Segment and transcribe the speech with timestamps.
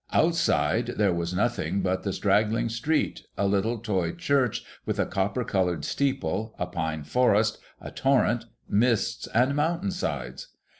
[0.11, 5.43] Outside there was nothing but the straggling street, a little toy church with a copper
[5.43, 10.47] coloured steeple, a pine forest, a torrent, mists, and mountain sides.